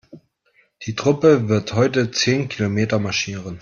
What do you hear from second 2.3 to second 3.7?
Kilometer marschieren.